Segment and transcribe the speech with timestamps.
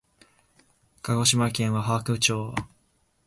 [1.03, 2.55] 鹿児島県和泊町